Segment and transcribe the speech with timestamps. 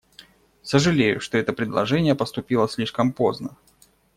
[0.63, 3.55] Сожалею, что это предложение поступило слишком поздно.